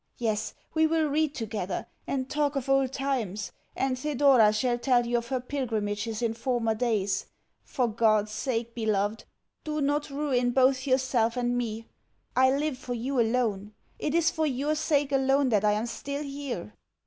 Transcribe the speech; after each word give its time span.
Yes, 0.17 0.55
we 0.73 0.87
will 0.87 1.07
read 1.09 1.35
together, 1.35 1.85
and 2.07 2.27
talk 2.27 2.55
of 2.55 2.67
old 2.67 2.91
times, 2.91 3.51
and 3.75 3.95
Thedora 3.99 4.51
shall 4.51 4.79
tell 4.79 5.05
you 5.05 5.19
of 5.19 5.27
her 5.27 5.39
pilgrimages 5.39 6.23
in 6.23 6.33
former 6.33 6.73
days. 6.73 7.27
For 7.63 7.87
God's 7.87 8.31
sake 8.31 8.73
beloved, 8.73 9.25
do 9.63 9.79
not 9.79 10.09
ruin 10.09 10.53
both 10.53 10.87
yourself 10.87 11.37
and 11.37 11.55
me. 11.55 11.85
I 12.35 12.49
live 12.49 12.79
for 12.79 12.95
you 12.95 13.19
alone; 13.19 13.75
it 13.99 14.15
is 14.15 14.31
for 14.31 14.47
your 14.47 14.73
sake 14.73 15.11
alone 15.11 15.49
that 15.49 15.63
I 15.63 15.73
am 15.73 15.85
still 15.85 16.23
here. 16.23 16.73